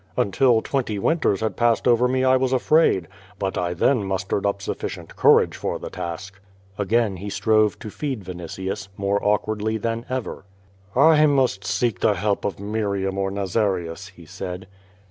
[0.17, 3.07] "Until twenty winters had passed over me I was afraid.
[3.37, 6.85] But I then mustered up sufficient courage for the task." 2o6 ^^^ VADIS.
[6.85, 10.43] Again he strove to feed Vinitius, more awkwardly than ever.
[10.95, 14.65] "I must seek the help of Miriam or Xa^arius," he said.